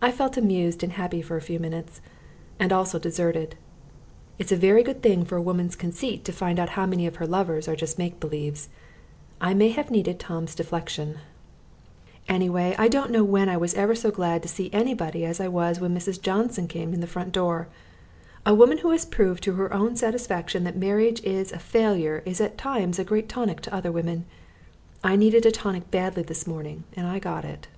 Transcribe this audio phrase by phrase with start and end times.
[0.00, 2.00] I felt amused and happy for a few minutes
[2.58, 3.54] and also deserted.
[4.38, 7.16] It's a very good thing for a woman's conceit to find out how many of
[7.16, 8.70] her lovers are just make believes.
[9.42, 11.18] I may have needed Tom's deflection.
[12.30, 15.48] Anyway, I don't know when I ever was so glad to see anybody as I
[15.48, 16.18] was when Mrs.
[16.18, 17.68] Johnson came in the front door.
[18.46, 22.40] A woman who has proved to her own satisfaction that marriage is a failure is
[22.40, 24.24] at times a great tonic to other women.
[25.04, 27.68] I needed a tonic badly this morning and I got it.